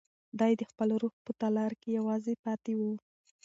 [0.39, 2.81] دی د خپل روح په تالار کې یوازې پاتې و.